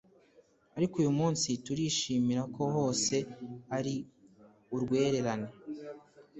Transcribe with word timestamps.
ariko 0.77 0.93
uyu 1.01 1.11
munsi 1.19 1.49
turishimira 1.65 2.41
ko 2.55 2.61
hose 2.75 3.15
ari 3.77 3.95
urwererane 4.75 5.49